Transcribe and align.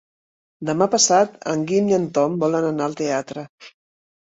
Demà 0.69 0.87
passat 0.95 1.37
en 1.53 1.67
Guim 1.73 1.95
i 1.95 1.97
en 2.01 2.11
Tom 2.19 2.41
volen 2.47 2.69
anar 2.75 2.91
al 2.93 3.01
teatre. 3.07 3.51